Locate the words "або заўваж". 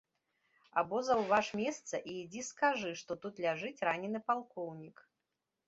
0.81-1.51